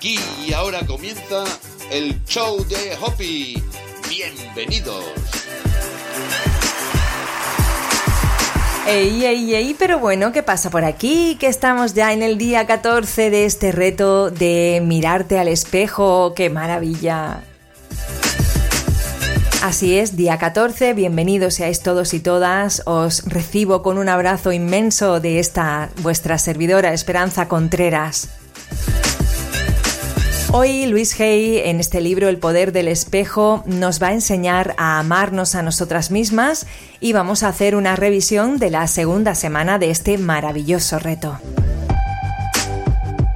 Aquí 0.00 0.18
y 0.46 0.54
ahora 0.54 0.80
comienza 0.86 1.44
el 1.90 2.24
show 2.24 2.64
de 2.66 2.96
Hoppy. 3.02 3.62
Bienvenidos. 4.08 5.04
Ey, 8.86 9.26
ey, 9.26 9.54
ey, 9.54 9.76
pero 9.78 9.98
bueno, 9.98 10.32
¿qué 10.32 10.42
pasa 10.42 10.70
por 10.70 10.86
aquí? 10.86 11.36
Que 11.38 11.48
estamos 11.48 11.92
ya 11.92 12.14
en 12.14 12.22
el 12.22 12.38
día 12.38 12.66
14 12.66 13.28
de 13.28 13.44
este 13.44 13.72
reto 13.72 14.30
de 14.30 14.82
mirarte 14.82 15.38
al 15.38 15.48
espejo. 15.48 16.32
¡Qué 16.34 16.48
maravilla! 16.48 17.42
Así 19.62 19.98
es, 19.98 20.16
día 20.16 20.38
14, 20.38 20.94
bienvenidos 20.94 21.56
seáis 21.56 21.82
todos 21.82 22.14
y 22.14 22.20
todas. 22.20 22.80
Os 22.86 23.26
recibo 23.26 23.82
con 23.82 23.98
un 23.98 24.08
abrazo 24.08 24.50
inmenso 24.50 25.20
de 25.20 25.40
esta 25.40 25.90
vuestra 25.98 26.38
servidora 26.38 26.94
Esperanza 26.94 27.48
Contreras. 27.48 28.39
Hoy 30.52 30.86
Luis 30.86 31.18
Hay, 31.20 31.58
en 31.58 31.78
este 31.78 32.00
libro 32.00 32.28
El 32.28 32.38
poder 32.38 32.72
del 32.72 32.88
espejo, 32.88 33.62
nos 33.66 34.02
va 34.02 34.08
a 34.08 34.14
enseñar 34.14 34.74
a 34.78 34.98
amarnos 34.98 35.54
a 35.54 35.62
nosotras 35.62 36.10
mismas 36.10 36.66
y 36.98 37.12
vamos 37.12 37.44
a 37.44 37.48
hacer 37.48 37.76
una 37.76 37.94
revisión 37.94 38.58
de 38.58 38.70
la 38.70 38.88
segunda 38.88 39.36
semana 39.36 39.78
de 39.78 39.90
este 39.90 40.18
maravilloso 40.18 40.98
reto. 40.98 41.38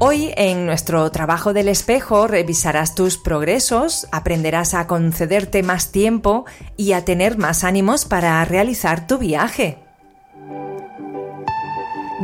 Hoy 0.00 0.32
en 0.36 0.66
nuestro 0.66 1.08
trabajo 1.12 1.52
del 1.52 1.68
espejo 1.68 2.26
revisarás 2.26 2.96
tus 2.96 3.16
progresos, 3.16 4.08
aprenderás 4.10 4.74
a 4.74 4.88
concederte 4.88 5.62
más 5.62 5.92
tiempo 5.92 6.46
y 6.76 6.94
a 6.94 7.04
tener 7.04 7.38
más 7.38 7.62
ánimos 7.62 8.06
para 8.06 8.44
realizar 8.44 9.06
tu 9.06 9.18
viaje. 9.18 9.78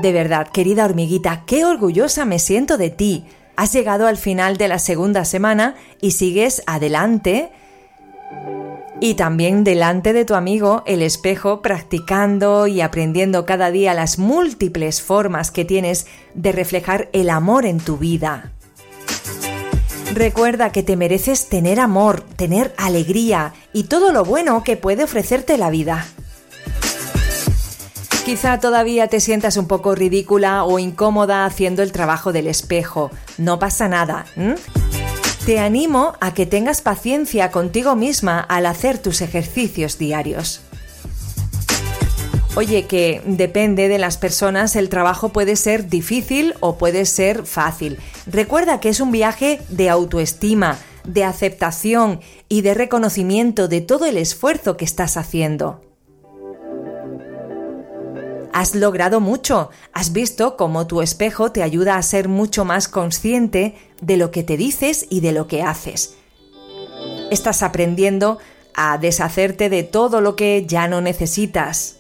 De 0.03 0.11
verdad, 0.11 0.49
querida 0.49 0.85
hormiguita, 0.85 1.45
qué 1.47 1.65
orgullosa 1.65 2.25
me 2.25 2.41
siento 2.41 2.77
de 2.77 2.91
ti 2.91 3.25
Has 3.61 3.75
llegado 3.75 4.07
al 4.07 4.17
final 4.17 4.57
de 4.57 4.69
la 4.69 4.79
segunda 4.79 5.27
semana 5.27 5.75
y 6.01 6.13
sigues 6.13 6.63
adelante 6.67 7.51
y 9.01 9.17
también 9.17 9.65
delante 9.65 10.15
de 10.15 10.25
tu 10.25 10.35
amigo 10.35 10.83
el 10.87 11.03
espejo 11.03 11.61
practicando 11.61 12.67
y 12.67 12.81
aprendiendo 12.81 13.45
cada 13.45 13.71
día 13.71 13.93
las 13.93 14.19
múltiples 14.19 15.03
formas 15.03 15.51
que 15.51 15.67
tienes 15.67 16.07
de 16.33 16.53
reflejar 16.53 17.11
el 17.13 17.29
amor 17.29 17.67
en 17.67 17.81
tu 17.81 17.99
vida. 17.99 18.51
Recuerda 20.15 20.73
que 20.73 20.83
te 20.83 20.97
mereces 20.97 21.51
tener 21.51 21.81
amor, 21.81 22.23
tener 22.23 22.73
alegría 22.79 23.53
y 23.75 23.83
todo 23.83 24.11
lo 24.11 24.25
bueno 24.25 24.65
que 24.65 24.79
puede 24.79 25.05
ofrecerte 25.05 25.59
la 25.59 25.69
vida. 25.69 26.07
Quizá 28.31 28.61
todavía 28.61 29.09
te 29.09 29.19
sientas 29.19 29.57
un 29.57 29.67
poco 29.67 29.97
ridícula 29.97 30.63
o 30.63 30.79
incómoda 30.79 31.45
haciendo 31.45 31.83
el 31.83 31.91
trabajo 31.91 32.33
del 32.33 32.47
espejo. 32.47 33.11
No 33.39 33.59
pasa 33.59 33.89
nada. 33.89 34.25
Te 35.45 35.59
animo 35.59 36.15
a 36.21 36.33
que 36.33 36.47
tengas 36.47 36.81
paciencia 36.81 37.51
contigo 37.51 37.97
misma 37.97 38.39
al 38.39 38.67
hacer 38.67 38.99
tus 38.99 39.21
ejercicios 39.21 39.99
diarios. 39.99 40.61
Oye, 42.55 42.87
que 42.87 43.21
depende 43.27 43.89
de 43.89 43.99
las 43.99 44.17
personas, 44.17 44.77
el 44.77 44.91
trabajo 44.91 45.31
puede 45.31 45.57
ser 45.57 45.89
difícil 45.89 46.55
o 46.61 46.79
puede 46.79 47.07
ser 47.07 47.45
fácil. 47.47 47.99
Recuerda 48.27 48.79
que 48.79 48.91
es 48.91 49.01
un 49.01 49.11
viaje 49.11 49.61
de 49.71 49.91
autoestima, 49.91 50.79
de 51.03 51.25
aceptación 51.25 52.21
y 52.49 52.61
de 52.61 52.75
reconocimiento 52.75 53.67
de 53.67 53.81
todo 53.81 54.07
el 54.07 54.17
esfuerzo 54.17 54.77
que 54.77 54.85
estás 54.85 55.17
haciendo. 55.17 55.90
Has 58.61 58.75
logrado 58.75 59.21
mucho, 59.21 59.71
has 59.95 60.13
visto 60.13 60.59
cómo 60.59 60.87
tu 60.87 61.01
espejo 61.01 61.51
te 61.51 61.63
ayuda 61.63 61.97
a 61.97 62.03
ser 62.03 62.29
mucho 62.29 62.67
más 62.67 62.89
consciente 62.89 63.75
de 64.03 64.19
lo 64.19 64.31
que 64.31 64.43
te 64.43 64.59
dices 64.59 65.07
y 65.09 65.21
de 65.21 65.33
lo 65.33 65.47
que 65.47 65.63
haces. 65.63 66.17
Estás 67.31 67.63
aprendiendo 67.63 68.37
a 68.75 68.99
deshacerte 68.99 69.71
de 69.71 69.83
todo 69.83 70.21
lo 70.21 70.37
que 70.37 70.67
ya 70.67 70.89
no 70.89 71.01
necesitas. 71.01 71.97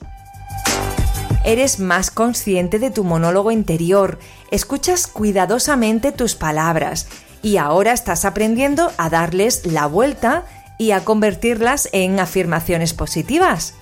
Eres 1.46 1.78
más 1.80 2.10
consciente 2.10 2.78
de 2.78 2.90
tu 2.90 3.04
monólogo 3.04 3.50
interior, 3.52 4.18
escuchas 4.50 5.06
cuidadosamente 5.06 6.12
tus 6.12 6.34
palabras 6.34 7.08
y 7.40 7.56
ahora 7.56 7.94
estás 7.94 8.26
aprendiendo 8.26 8.92
a 8.98 9.08
darles 9.08 9.64
la 9.64 9.86
vuelta 9.86 10.44
y 10.76 10.90
a 10.90 11.06
convertirlas 11.06 11.88
en 11.92 12.20
afirmaciones 12.20 12.92
positivas. 12.92 13.79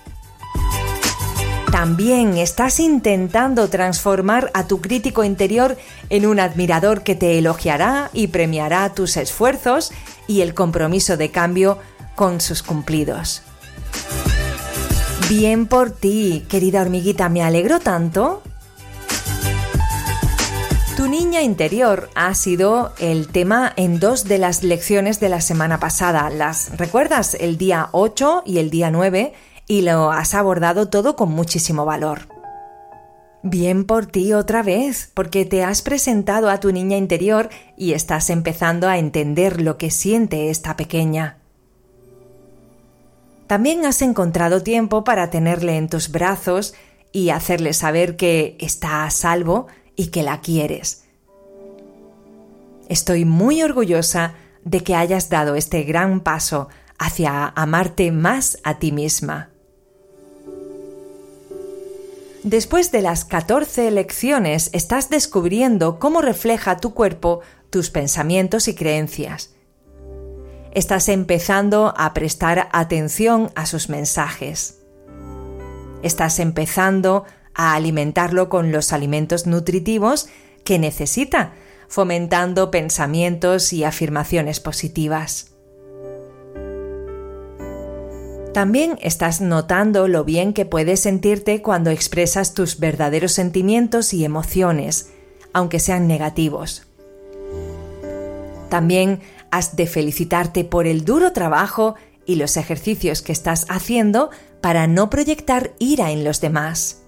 También 1.70 2.38
estás 2.38 2.80
intentando 2.80 3.68
transformar 3.68 4.50
a 4.54 4.66
tu 4.66 4.80
crítico 4.80 5.22
interior 5.22 5.76
en 6.08 6.24
un 6.24 6.40
admirador 6.40 7.02
que 7.02 7.14
te 7.14 7.38
elogiará 7.38 8.08
y 8.14 8.28
premiará 8.28 8.94
tus 8.94 9.18
esfuerzos 9.18 9.92
y 10.26 10.40
el 10.40 10.54
compromiso 10.54 11.18
de 11.18 11.30
cambio 11.30 11.78
con 12.14 12.40
sus 12.40 12.62
cumplidos. 12.62 13.42
Bien 15.28 15.66
por 15.66 15.90
ti, 15.90 16.46
querida 16.48 16.80
hormiguita, 16.80 17.28
me 17.28 17.42
alegro 17.42 17.80
tanto. 17.80 18.42
Tu 20.96 21.06
niña 21.06 21.42
interior 21.42 22.08
ha 22.14 22.34
sido 22.34 22.94
el 22.98 23.28
tema 23.28 23.72
en 23.76 24.00
dos 24.00 24.24
de 24.24 24.38
las 24.38 24.62
lecciones 24.62 25.20
de 25.20 25.28
la 25.28 25.42
semana 25.42 25.78
pasada. 25.78 26.30
¿Las 26.30 26.76
recuerdas? 26.78 27.34
El 27.34 27.58
día 27.58 27.90
8 27.92 28.42
y 28.46 28.58
el 28.58 28.70
día 28.70 28.90
9 28.90 29.34
y 29.68 29.82
lo 29.82 30.10
has 30.10 30.34
abordado 30.34 30.88
todo 30.88 31.14
con 31.14 31.30
muchísimo 31.30 31.84
valor. 31.84 32.26
Bien 33.42 33.84
por 33.84 34.06
ti 34.06 34.32
otra 34.32 34.62
vez, 34.62 35.12
porque 35.14 35.44
te 35.44 35.62
has 35.62 35.82
presentado 35.82 36.50
a 36.50 36.58
tu 36.58 36.72
niña 36.72 36.96
interior 36.96 37.50
y 37.76 37.92
estás 37.92 38.30
empezando 38.30 38.88
a 38.88 38.98
entender 38.98 39.60
lo 39.60 39.78
que 39.78 39.90
siente 39.90 40.50
esta 40.50 40.76
pequeña. 40.76 41.36
También 43.46 43.86
has 43.86 44.02
encontrado 44.02 44.62
tiempo 44.62 45.04
para 45.04 45.30
tenerle 45.30 45.76
en 45.76 45.88
tus 45.88 46.10
brazos 46.10 46.74
y 47.12 47.30
hacerle 47.30 47.72
saber 47.74 48.16
que 48.16 48.56
está 48.60 49.04
a 49.04 49.10
salvo 49.10 49.68
y 49.94 50.08
que 50.08 50.22
la 50.22 50.40
quieres. 50.40 51.04
Estoy 52.88 53.24
muy 53.24 53.62
orgullosa 53.62 54.34
de 54.64 54.82
que 54.82 54.94
hayas 54.94 55.28
dado 55.28 55.54
este 55.54 55.84
gran 55.84 56.20
paso 56.20 56.68
hacia 56.98 57.52
amarte 57.54 58.10
más 58.12 58.58
a 58.64 58.78
ti 58.78 58.92
misma. 58.92 59.50
Después 62.48 62.90
de 62.92 63.02
las 63.02 63.26
14 63.26 63.90
lecciones 63.90 64.70
estás 64.72 65.10
descubriendo 65.10 65.98
cómo 65.98 66.22
refleja 66.22 66.78
tu 66.78 66.94
cuerpo 66.94 67.40
tus 67.68 67.90
pensamientos 67.90 68.68
y 68.68 68.74
creencias. 68.74 69.54
Estás 70.72 71.10
empezando 71.10 71.92
a 71.94 72.14
prestar 72.14 72.70
atención 72.72 73.50
a 73.54 73.66
sus 73.66 73.90
mensajes. 73.90 74.78
Estás 76.02 76.38
empezando 76.38 77.26
a 77.52 77.74
alimentarlo 77.74 78.48
con 78.48 78.72
los 78.72 78.94
alimentos 78.94 79.46
nutritivos 79.46 80.30
que 80.64 80.78
necesita, 80.78 81.52
fomentando 81.86 82.70
pensamientos 82.70 83.74
y 83.74 83.84
afirmaciones 83.84 84.58
positivas. 84.58 85.57
También 88.52 88.98
estás 89.02 89.40
notando 89.40 90.08
lo 90.08 90.24
bien 90.24 90.52
que 90.52 90.64
puedes 90.64 91.00
sentirte 91.00 91.62
cuando 91.62 91.90
expresas 91.90 92.54
tus 92.54 92.80
verdaderos 92.80 93.32
sentimientos 93.32 94.14
y 94.14 94.24
emociones, 94.24 95.10
aunque 95.52 95.80
sean 95.80 96.06
negativos. 96.08 96.86
También 98.70 99.20
has 99.50 99.76
de 99.76 99.86
felicitarte 99.86 100.64
por 100.64 100.86
el 100.86 101.04
duro 101.04 101.32
trabajo 101.32 101.94
y 102.26 102.36
los 102.36 102.56
ejercicios 102.56 103.22
que 103.22 103.32
estás 103.32 103.66
haciendo 103.68 104.30
para 104.60 104.86
no 104.86 105.08
proyectar 105.08 105.72
ira 105.78 106.10
en 106.10 106.24
los 106.24 106.40
demás. 106.40 107.02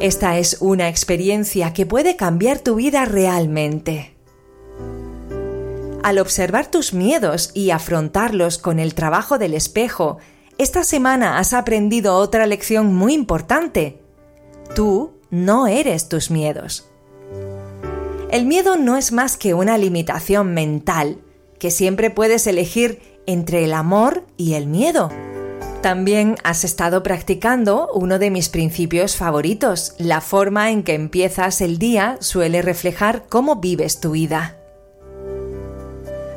Esta 0.00 0.38
es 0.38 0.58
una 0.60 0.88
experiencia 0.88 1.72
que 1.72 1.86
puede 1.86 2.16
cambiar 2.16 2.58
tu 2.58 2.74
vida 2.74 3.06
realmente 3.06 4.15
al 6.06 6.20
observar 6.20 6.70
tus 6.70 6.92
miedos 6.92 7.50
y 7.52 7.70
afrontarlos 7.70 8.58
con 8.58 8.78
el 8.78 8.94
trabajo 8.94 9.38
del 9.38 9.54
espejo, 9.54 10.18
esta 10.56 10.84
semana 10.84 11.38
has 11.38 11.52
aprendido 11.52 12.14
otra 12.14 12.46
lección 12.46 12.94
muy 12.94 13.12
importante. 13.12 13.98
Tú 14.76 15.14
no 15.30 15.66
eres 15.66 16.08
tus 16.08 16.30
miedos. 16.30 16.88
El 18.30 18.46
miedo 18.46 18.76
no 18.76 18.96
es 18.96 19.10
más 19.10 19.36
que 19.36 19.52
una 19.52 19.78
limitación 19.78 20.54
mental, 20.54 21.18
que 21.58 21.72
siempre 21.72 22.10
puedes 22.10 22.46
elegir 22.46 23.02
entre 23.26 23.64
el 23.64 23.74
amor 23.74 24.24
y 24.36 24.54
el 24.54 24.68
miedo. 24.68 25.10
También 25.82 26.36
has 26.44 26.62
estado 26.62 27.02
practicando 27.02 27.90
uno 27.92 28.20
de 28.20 28.30
mis 28.30 28.48
principios 28.48 29.16
favoritos. 29.16 29.96
La 29.98 30.20
forma 30.20 30.70
en 30.70 30.84
que 30.84 30.94
empiezas 30.94 31.60
el 31.60 31.78
día 31.78 32.16
suele 32.20 32.62
reflejar 32.62 33.26
cómo 33.28 33.56
vives 33.56 33.98
tu 33.98 34.12
vida. 34.12 34.56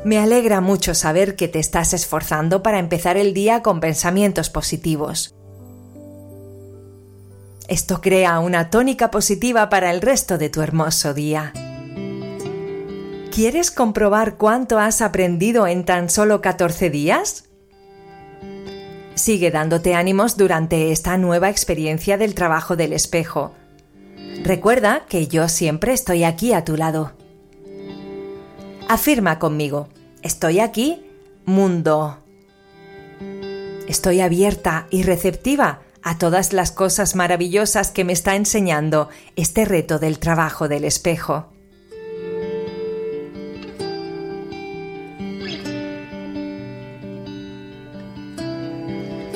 Me 0.02 0.18
alegra 0.18 0.62
mucho 0.62 0.94
saber 0.94 1.36
que 1.36 1.46
te 1.48 1.58
estás 1.58 1.92
esforzando 1.92 2.62
para 2.62 2.78
empezar 2.78 3.18
el 3.18 3.34
día 3.34 3.62
con 3.62 3.80
pensamientos 3.80 4.48
positivos. 4.48 5.34
Esto 7.68 8.00
crea 8.00 8.40
una 8.40 8.70
tónica 8.70 9.10
positiva 9.10 9.68
para 9.68 9.90
el 9.90 10.00
resto 10.00 10.38
de 10.38 10.48
tu 10.48 10.62
hermoso 10.62 11.12
día. 11.12 11.52
¿Quieres 13.30 13.70
comprobar 13.70 14.36
cuánto 14.36 14.78
has 14.78 15.02
aprendido 15.02 15.66
en 15.66 15.84
tan 15.84 16.08
solo 16.08 16.40
14 16.40 16.90
días? 16.90 17.44
Sigue 19.14 19.50
dándote 19.50 19.94
ánimos 19.94 20.36
durante 20.36 20.92
esta 20.92 21.18
nueva 21.18 21.50
experiencia 21.50 22.16
del 22.16 22.34
trabajo 22.34 22.74
del 22.74 22.94
espejo. 22.94 23.54
Recuerda 24.42 25.04
que 25.08 25.26
yo 25.28 25.48
siempre 25.48 25.92
estoy 25.92 26.24
aquí 26.24 26.54
a 26.54 26.64
tu 26.64 26.76
lado. 26.76 27.12
Afirma 28.90 29.38
conmigo, 29.38 29.86
estoy 30.20 30.58
aquí, 30.58 31.00
mundo. 31.44 32.18
Estoy 33.86 34.20
abierta 34.20 34.88
y 34.90 35.04
receptiva 35.04 35.78
a 36.02 36.18
todas 36.18 36.52
las 36.52 36.72
cosas 36.72 37.14
maravillosas 37.14 37.92
que 37.92 38.02
me 38.02 38.12
está 38.12 38.34
enseñando 38.34 39.08
este 39.36 39.64
reto 39.64 40.00
del 40.00 40.18
trabajo 40.18 40.66
del 40.66 40.82
espejo. 40.82 41.46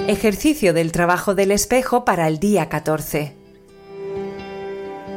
Ejercicio 0.09 0.75
del 0.75 0.91
trabajo 0.91 1.37
del 1.37 1.53
espejo 1.53 2.05
para 2.05 2.27
el 2.27 2.41
día 2.41 2.69
14. 2.69 3.44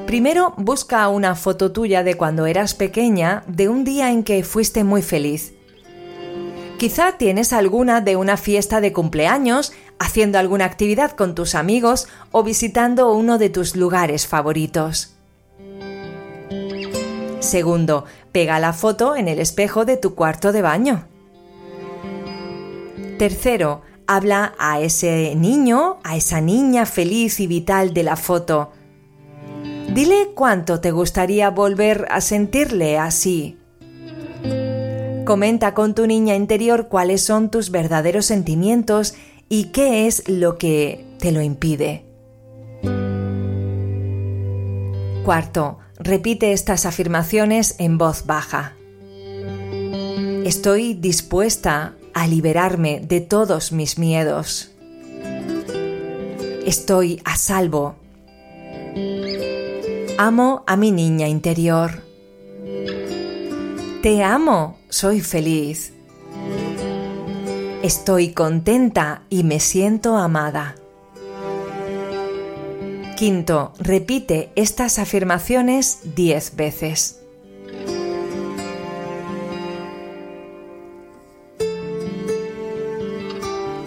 Primero 0.07 0.53
busca 0.55 1.09
una 1.09 1.35
foto 1.35 1.73
tuya 1.73 2.01
de 2.01 2.15
cuando 2.15 2.45
eras 2.45 2.73
pequeña 2.73 3.43
de 3.45 3.67
un 3.67 3.83
día 3.83 4.09
en 4.09 4.23
que 4.23 4.41
fuiste 4.45 4.85
muy 4.85 5.01
feliz. 5.01 5.51
Quizá 6.79 7.17
tienes 7.17 7.51
alguna 7.51 7.99
de 7.99 8.15
una 8.15 8.37
fiesta 8.37 8.79
de 8.79 8.93
cumpleaños, 8.93 9.73
haciendo 9.99 10.39
alguna 10.39 10.63
actividad 10.63 11.11
con 11.11 11.35
tus 11.35 11.55
amigos 11.55 12.07
o 12.31 12.41
visitando 12.41 13.11
uno 13.11 13.37
de 13.37 13.49
tus 13.49 13.75
lugares 13.75 14.27
favoritos. 14.27 15.13
Segundo, 17.41 18.05
pega 18.31 18.59
la 18.59 18.71
foto 18.71 19.17
en 19.17 19.27
el 19.27 19.39
espejo 19.39 19.83
de 19.83 19.97
tu 19.97 20.15
cuarto 20.15 20.53
de 20.53 20.61
baño. 20.61 21.05
Tercero, 23.19 23.81
habla 24.05 24.53
a 24.57 24.79
ese 24.79 25.35
niño, 25.35 25.97
a 26.05 26.15
esa 26.15 26.39
niña 26.39 26.85
feliz 26.85 27.41
y 27.41 27.47
vital 27.47 27.93
de 27.93 28.03
la 28.03 28.15
foto. 28.15 28.71
Dile 29.97 30.29
cuánto 30.35 30.79
te 30.79 30.91
gustaría 30.91 31.49
volver 31.49 32.05
a 32.11 32.21
sentirle 32.21 32.99
así. 32.99 33.57
Comenta 35.25 35.73
con 35.73 35.95
tu 35.95 36.05
niña 36.05 36.35
interior 36.35 36.87
cuáles 36.87 37.23
son 37.23 37.49
tus 37.49 37.71
verdaderos 37.71 38.27
sentimientos 38.27 39.15
y 39.49 39.71
qué 39.71 40.05
es 40.05 40.29
lo 40.29 40.59
que 40.59 41.03
te 41.17 41.31
lo 41.31 41.41
impide. 41.41 42.05
Cuarto, 45.25 45.79
repite 45.97 46.53
estas 46.53 46.85
afirmaciones 46.85 47.73
en 47.79 47.97
voz 47.97 48.27
baja. 48.27 48.75
Estoy 50.45 50.93
dispuesta 50.93 51.95
a 52.13 52.27
liberarme 52.27 52.99
de 52.99 53.19
todos 53.21 53.71
mis 53.71 53.97
miedos. 53.97 54.69
Estoy 56.67 57.19
a 57.25 57.35
salvo. 57.35 57.95
Amo 60.19 60.63
a 60.65 60.75
mi 60.77 60.89
niña 60.89 61.27
interior. 61.27 62.01
Te 64.01 64.23
amo, 64.23 64.79
soy 64.89 65.21
feliz. 65.21 65.93
Estoy 67.83 68.29
contenta 68.33 69.21
y 69.29 69.43
me 69.43 69.59
siento 69.59 70.17
amada. 70.17 70.75
Quinto, 73.15 73.73
repite 73.77 74.49
estas 74.55 74.97
afirmaciones 74.97 75.99
diez 76.15 76.55
veces. 76.55 77.21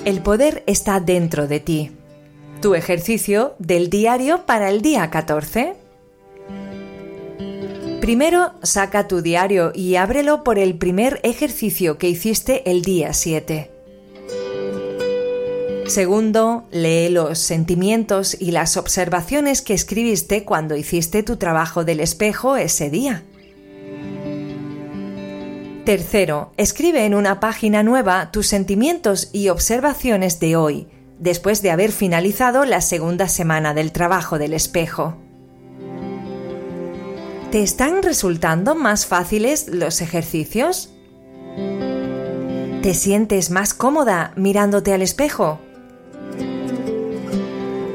El 0.04 0.22
poder 0.22 0.62
está 0.68 1.00
dentro 1.00 1.48
de 1.48 1.58
ti. 1.58 1.90
Tu 2.62 2.76
ejercicio 2.76 3.56
del 3.58 3.90
diario 3.90 4.46
para 4.46 4.70
el 4.70 4.80
día 4.80 5.10
14. 5.10 5.79
Primero, 8.10 8.54
saca 8.64 9.06
tu 9.06 9.22
diario 9.22 9.70
y 9.72 9.94
ábrelo 9.94 10.42
por 10.42 10.58
el 10.58 10.76
primer 10.76 11.20
ejercicio 11.22 11.96
que 11.96 12.08
hiciste 12.08 12.68
el 12.68 12.82
día 12.82 13.12
7. 13.12 13.70
Segundo, 15.86 16.64
lee 16.72 17.08
los 17.08 17.38
sentimientos 17.38 18.36
y 18.40 18.50
las 18.50 18.76
observaciones 18.76 19.62
que 19.62 19.74
escribiste 19.74 20.44
cuando 20.44 20.74
hiciste 20.74 21.22
tu 21.22 21.36
trabajo 21.36 21.84
del 21.84 22.00
espejo 22.00 22.56
ese 22.56 22.90
día. 22.90 23.22
Tercero, 25.84 26.52
escribe 26.56 27.04
en 27.04 27.14
una 27.14 27.38
página 27.38 27.84
nueva 27.84 28.32
tus 28.32 28.48
sentimientos 28.48 29.30
y 29.32 29.50
observaciones 29.50 30.40
de 30.40 30.56
hoy, 30.56 30.88
después 31.20 31.62
de 31.62 31.70
haber 31.70 31.92
finalizado 31.92 32.64
la 32.64 32.80
segunda 32.80 33.28
semana 33.28 33.72
del 33.72 33.92
trabajo 33.92 34.40
del 34.40 34.54
espejo. 34.54 35.16
¿Te 37.50 37.64
están 37.64 38.04
resultando 38.04 38.76
más 38.76 39.06
fáciles 39.06 39.66
los 39.66 40.02
ejercicios? 40.02 40.92
¿Te 42.80 42.94
sientes 42.94 43.50
más 43.50 43.74
cómoda 43.74 44.32
mirándote 44.36 44.92
al 44.92 45.02
espejo? 45.02 45.58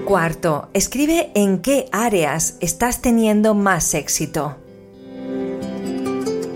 Cuarto, 0.04 0.68
escribe 0.74 1.32
en 1.36 1.60
qué 1.60 1.88
áreas 1.94 2.58
estás 2.60 3.02
teniendo 3.02 3.54
más 3.54 3.94
éxito. 3.94 4.58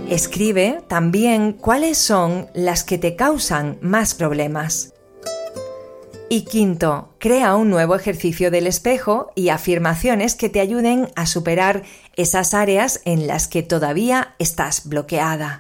Escribe 0.10 0.84
también 0.90 1.54
cuáles 1.54 1.98
son 1.98 2.48
las 2.54 2.84
que 2.84 2.98
te 2.98 3.16
causan 3.16 3.78
más 3.82 4.14
problemas. 4.14 4.94
Y 6.32 6.42
quinto, 6.44 7.10
crea 7.18 7.56
un 7.56 7.72
nuevo 7.72 7.96
ejercicio 7.96 8.52
del 8.52 8.68
espejo 8.68 9.32
y 9.34 9.50
afirmaciones 9.50 10.36
que 10.36 10.48
te 10.48 10.60
ayuden 10.60 11.08
a 11.16 11.26
superar 11.26 11.82
esas 12.16 12.54
áreas 12.54 13.02
en 13.06 13.26
las 13.26 13.48
que 13.48 13.64
todavía 13.64 14.36
estás 14.38 14.88
bloqueada. 14.88 15.60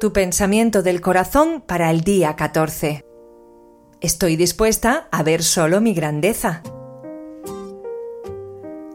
Tu 0.00 0.12
pensamiento 0.12 0.82
del 0.82 1.00
corazón 1.00 1.62
para 1.64 1.92
el 1.92 2.00
día 2.00 2.34
14. 2.34 3.04
Estoy 4.00 4.34
dispuesta 4.34 5.06
a 5.12 5.22
ver 5.22 5.44
solo 5.44 5.80
mi 5.80 5.94
grandeza. 5.94 6.64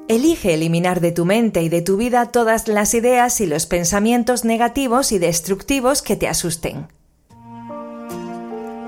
Elige 0.10 0.54
eliminar 0.54 1.00
de 1.00 1.13
tu 1.13 1.24
mente 1.24 1.62
y 1.62 1.70
de 1.70 1.82
tu 1.82 1.96
vida 1.96 2.30
todas 2.30 2.68
las 2.68 2.94
ideas 2.94 3.39
y 3.39 3.46
los 3.46 3.68
pensamientos 3.68 4.44
negativos 4.44 5.13
y 5.13 5.20
destructivos 5.20 6.01
que 6.01 6.18
te 6.18 6.27
asusten. 6.27 6.97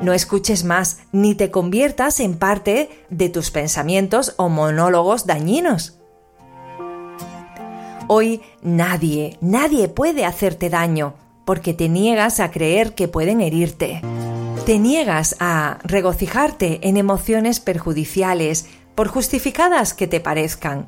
No 0.02 0.14
escuches 0.14 0.64
más 0.64 1.00
ni 1.12 1.36
te 1.36 1.52
conviertas 1.52 2.20
en 2.20 2.38
parte 2.38 2.90
de 3.10 3.30
tus 3.30 3.52
pensamientos 3.52 4.34
o 4.38 4.50
monólogos 4.50 5.26
dañinos. 5.26 5.98
Hoy 8.08 8.42
nadie, 8.62 9.38
nadie 9.42 9.88
puede 9.88 10.26
hacerte 10.26 10.70
daño 10.70 11.14
porque 11.46 11.74
te 11.74 11.90
niegas 11.90 12.40
a 12.40 12.52
creer 12.52 12.96
que 12.96 13.08
pueden 13.08 13.42
herirte. 13.42 14.02
Te 14.66 14.80
niegas 14.80 15.36
a 15.40 15.80
regocijarte 15.84 16.88
en 16.88 16.98
emociones 16.98 17.60
perjudiciales, 17.60 18.68
por 18.96 19.08
justificadas 19.08 19.94
que 19.94 20.08
te 20.08 20.20
parezcan 20.20 20.88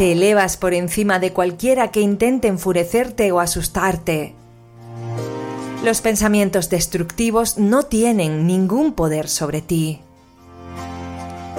te 0.00 0.12
elevas 0.12 0.56
por 0.56 0.72
encima 0.72 1.18
de 1.18 1.34
cualquiera 1.34 1.90
que 1.90 2.00
intente 2.00 2.48
enfurecerte 2.48 3.32
o 3.32 3.38
asustarte. 3.38 4.34
Los 5.82 6.00
pensamientos 6.00 6.68
destructivos 6.68 7.58
no 7.58 7.84
tienen 7.84 8.46
ningún 8.46 8.92
poder 8.92 9.28
sobre 9.28 9.62
ti. 9.62 10.00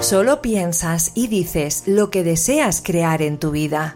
Solo 0.00 0.42
piensas 0.42 1.12
y 1.14 1.28
dices 1.28 1.84
lo 1.86 2.10
que 2.10 2.24
deseas 2.24 2.82
crear 2.82 3.22
en 3.22 3.38
tu 3.38 3.50
vida. 3.50 3.94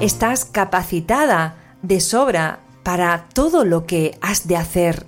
Estás 0.00 0.44
capacitada 0.44 1.56
de 1.82 2.00
sobra 2.00 2.60
para 2.82 3.26
todo 3.32 3.64
lo 3.64 3.86
que 3.86 4.18
has 4.20 4.46
de 4.48 4.56
hacer. 4.56 5.06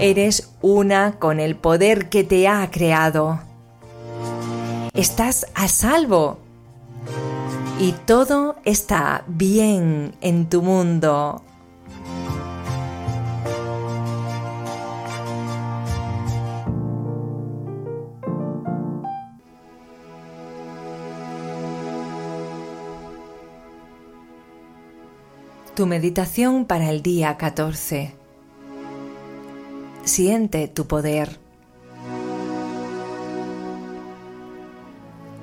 Eres 0.00 0.50
una 0.60 1.18
con 1.18 1.40
el 1.40 1.56
poder 1.56 2.08
que 2.08 2.24
te 2.24 2.48
ha 2.48 2.70
creado 2.70 3.40
estás 4.94 5.46
a 5.54 5.66
salvo 5.66 6.38
y 7.80 7.92
todo 8.06 8.56
está 8.64 9.24
bien 9.26 10.14
en 10.20 10.48
tu 10.48 10.62
mundo. 10.62 11.42
Tu 25.74 25.86
meditación 25.86 26.66
para 26.66 26.90
el 26.90 27.02
día 27.02 27.36
14. 27.36 28.14
Siente 30.04 30.68
tu 30.68 30.86
poder. 30.86 31.44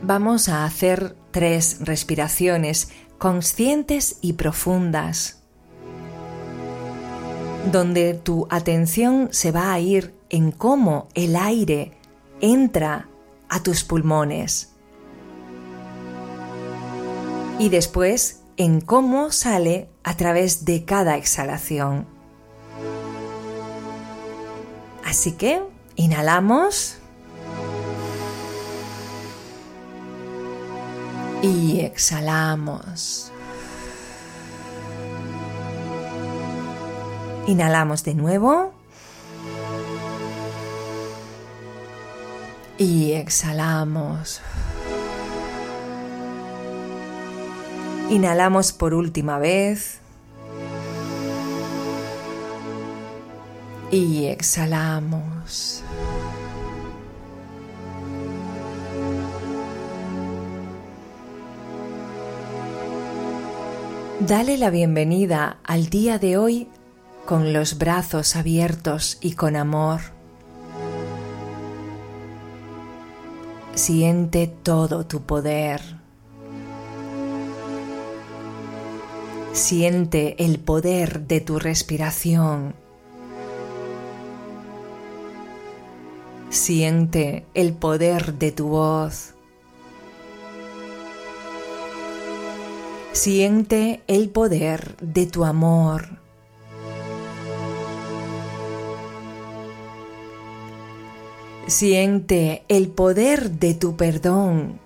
vamos 0.01 0.49
a 0.49 0.65
hacer 0.65 1.15
tres 1.31 1.77
respiraciones 1.81 2.89
conscientes 3.17 4.17
y 4.21 4.33
profundas, 4.33 5.41
donde 7.71 8.15
tu 8.15 8.47
atención 8.49 9.29
se 9.31 9.51
va 9.51 9.71
a 9.71 9.79
ir 9.79 10.13
en 10.29 10.51
cómo 10.51 11.07
el 11.13 11.35
aire 11.35 11.91
entra 12.41 13.07
a 13.47 13.61
tus 13.61 13.83
pulmones 13.83 14.73
y 17.59 17.69
después 17.69 18.40
en 18.61 18.79
cómo 18.79 19.31
sale 19.31 19.89
a 20.03 20.15
través 20.15 20.65
de 20.65 20.85
cada 20.85 21.17
exhalación. 21.17 22.05
Así 25.03 25.31
que 25.31 25.63
inhalamos 25.95 26.97
y 31.41 31.79
exhalamos. 31.79 33.31
Inhalamos 37.47 38.03
de 38.03 38.13
nuevo. 38.13 38.73
Y 42.77 43.13
exhalamos. 43.13 44.39
Inhalamos 48.11 48.73
por 48.73 48.93
última 48.93 49.39
vez. 49.39 50.01
Y 53.89 54.25
exhalamos. 54.25 55.81
Dale 64.19 64.57
la 64.57 64.69
bienvenida 64.71 65.59
al 65.63 65.89
día 65.89 66.19
de 66.19 66.37
hoy 66.37 66.67
con 67.25 67.53
los 67.53 67.77
brazos 67.77 68.35
abiertos 68.35 69.19
y 69.21 69.35
con 69.35 69.55
amor. 69.55 70.01
Siente 73.73 74.47
todo 74.47 75.05
tu 75.05 75.21
poder. 75.21 76.00
Siente 79.53 80.43
el 80.43 80.59
poder 80.59 81.27
de 81.27 81.41
tu 81.41 81.59
respiración. 81.59 82.73
Siente 86.49 87.45
el 87.53 87.73
poder 87.73 88.35
de 88.35 88.53
tu 88.53 88.69
voz. 88.69 89.33
Siente 93.11 94.01
el 94.07 94.29
poder 94.29 94.95
de 95.01 95.25
tu 95.27 95.43
amor. 95.43 96.21
Siente 101.67 102.63
el 102.67 102.89
poder 102.89 103.51
de 103.51 103.73
tu 103.73 103.95
perdón. 103.95 104.80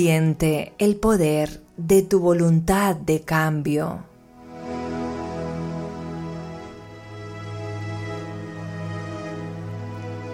Siente 0.00 0.74
el 0.78 0.94
poder 0.94 1.60
de 1.76 2.02
tu 2.02 2.20
voluntad 2.20 2.94
de 2.94 3.22
cambio. 3.22 4.04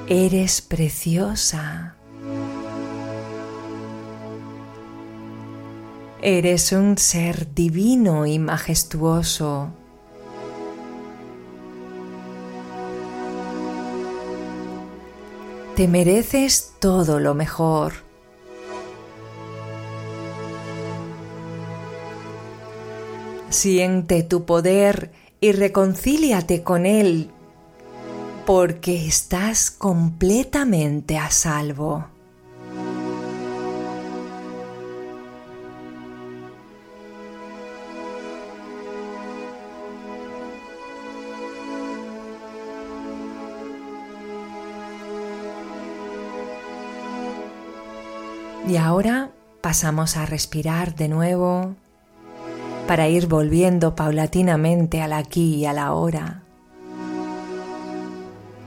Eres 0.07 0.61
preciosa. 0.61 1.97
Eres 6.21 6.73
un 6.73 6.99
ser 6.99 7.55
divino 7.55 8.27
y 8.27 8.39
majestuoso. 8.39 9.71
Te 15.75 15.89
mereces 15.89 16.75
todo 16.81 17.19
lo 17.19 17.33
mejor. 17.33 18.05
Siente 23.65 24.23
tu 24.23 24.45
poder 24.45 25.11
y 25.41 25.53
reconcíliate 25.53 26.63
con 26.63 26.85
él 26.85 27.31
porque 28.45 29.07
estás 29.07 29.71
completamente 29.71 31.17
a 31.17 31.31
salvo. 31.31 32.05
Y 48.69 48.77
ahora 48.77 49.31
pasamos 49.63 50.19
a 50.19 50.27
respirar 50.27 50.95
de 50.95 51.09
nuevo 51.09 51.77
para 52.87 53.09
ir 53.09 53.27
volviendo 53.27 53.95
paulatinamente 53.95 55.01
al 55.01 55.13
aquí 55.13 55.57
y 55.57 55.67
a 55.67 55.73
la 55.73 55.93
hora. 55.93 56.43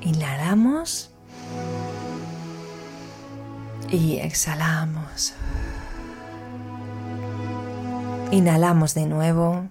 Inhalamos 0.02 1.12
y 3.90 4.18
exhalamos. 4.18 5.34
Inhalamos 8.32 8.94
de 8.94 9.06
nuevo 9.06 9.68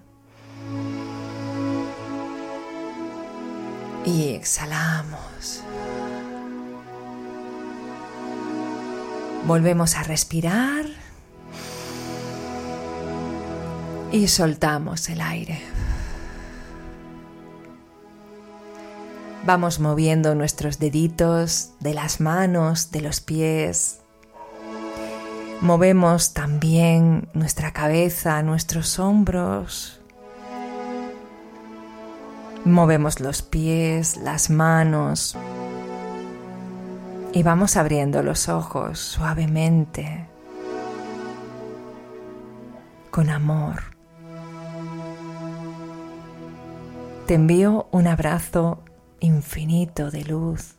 y 4.05 4.31
exhalamos. 4.31 5.63
Volvemos 9.47 9.97
a 9.97 10.03
respirar 10.03 10.96
y 14.13 14.29
soltamos 14.29 15.09
el 15.09 15.21
aire. 15.21 15.61
Vamos 19.45 19.79
moviendo 19.79 20.35
nuestros 20.35 20.79
deditos 20.79 21.71
de 21.81 21.95
las 21.95 22.21
manos, 22.21 22.91
de 22.91 23.01
los 23.01 23.21
pies. 23.21 24.01
Movemos 25.61 26.35
también 26.35 27.29
nuestra 27.33 27.73
cabeza, 27.73 28.43
nuestros 28.43 28.99
hombros. 28.99 30.01
Movemos 32.65 33.21
los 33.21 33.43
pies, 33.43 34.17
las 34.17 34.51
manos, 34.51 35.37
y 37.33 37.43
vamos 37.45 37.77
abriendo 37.77 38.23
los 38.25 38.49
ojos 38.49 38.99
suavemente, 38.99 40.27
con 43.13 43.31
amor. 43.31 43.96
Te 47.27 47.35
envío 47.35 47.89
un 47.91 48.07
abrazo 48.07 48.85
infinito 49.19 50.11
de 50.13 50.25
luz. 50.25 50.77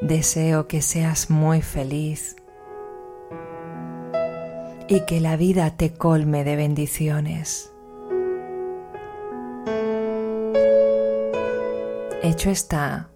Deseo 0.00 0.66
que 0.66 0.80
seas 0.80 1.28
muy 1.28 1.60
feliz 1.60 2.36
y 4.88 5.00
que 5.00 5.20
la 5.20 5.36
vida 5.36 5.76
te 5.76 5.92
colme 5.92 6.42
de 6.42 6.56
bendiciones. 6.56 7.70
Hecho 12.22 12.50
está 12.50 13.12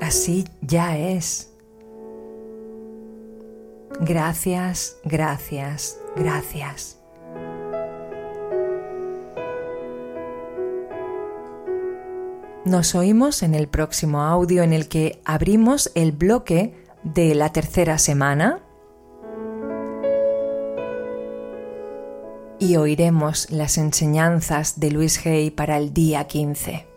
Así 0.00 0.46
ya 0.62 0.96
es. 0.96 1.52
Gracias, 4.00 4.96
gracias, 5.04 6.00
gracias. 6.16 6.97
Nos 12.68 12.94
oímos 12.94 13.42
en 13.42 13.54
el 13.54 13.66
próximo 13.66 14.20
audio 14.20 14.62
en 14.62 14.74
el 14.74 14.88
que 14.88 15.22
abrimos 15.24 15.90
el 15.94 16.12
bloque 16.12 16.74
de 17.02 17.34
la 17.34 17.50
tercera 17.50 17.96
semana 17.96 18.60
y 22.58 22.76
oiremos 22.76 23.50
las 23.50 23.78
enseñanzas 23.78 24.78
de 24.78 24.90
Luis 24.90 25.24
Hay 25.24 25.50
para 25.50 25.78
el 25.78 25.94
día 25.94 26.26
15. 26.26 26.87